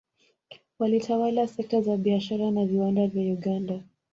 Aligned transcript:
Walitawala 0.79 1.47
sekta 1.47 1.81
za 1.81 1.97
biashara 1.97 2.51
na 2.51 2.65
viwanda 2.65 3.07
vya 3.07 3.23
Uganda 3.33 3.81